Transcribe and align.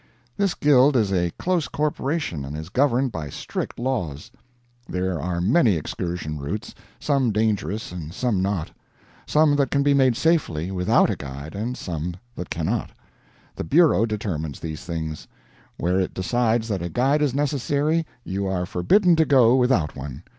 This 0.35 0.55
guild 0.55 0.95
is 0.95 1.13
a 1.13 1.29
close 1.37 1.67
corporation, 1.67 2.43
and 2.43 2.57
is 2.57 2.69
governed 2.69 3.11
by 3.11 3.29
strict 3.29 3.77
laws. 3.77 4.31
There 4.89 5.21
are 5.21 5.39
many 5.39 5.75
excursion 5.75 6.39
routes, 6.39 6.73
some 6.99 7.31
dangerous 7.31 7.91
and 7.91 8.11
some 8.11 8.41
not, 8.41 8.71
some 9.27 9.55
that 9.57 9.69
can 9.69 9.83
be 9.83 9.93
made 9.93 10.15
safely 10.17 10.71
without 10.71 11.11
a 11.11 11.15
guide, 11.15 11.53
and 11.53 11.77
some 11.77 12.15
that 12.35 12.49
cannot. 12.49 12.89
The 13.55 13.63
bureau 13.63 14.07
determines 14.07 14.59
these 14.59 14.83
things. 14.83 15.27
Where 15.77 15.99
it 15.99 16.15
decides 16.15 16.67
that 16.69 16.81
a 16.81 16.89
guide 16.89 17.21
is 17.21 17.35
necessary, 17.35 18.03
you 18.23 18.47
are 18.47 18.65
forbidden 18.65 19.15
to 19.17 19.25
go 19.25 19.55
without 19.55 19.95
one. 19.95 20.23